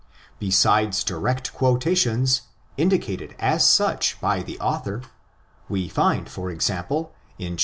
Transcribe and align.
Besides 0.39 1.03
direct 1.03 1.53
quotations, 1.53 2.41
indi 2.75 2.97
cated 2.97 3.35
as 3.37 3.63
such 3.67 4.19
by 4.19 4.41
the 4.41 4.59
author, 4.59 5.03
we 5.69 5.87
find, 5.89 6.27
for 6.27 6.49
example, 6.49 7.13
in 7.37 7.49
11]. 7.49 7.59